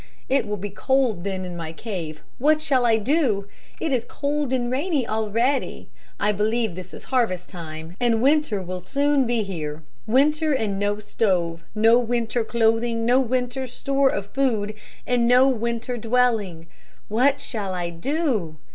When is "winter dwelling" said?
15.47-16.65